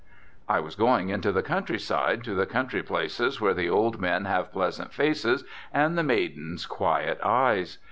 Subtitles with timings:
[0.49, 4.51] I was going into the countryside, to the country places where the old men have
[4.51, 7.77] pleasant faces and the maidens quiet eyes.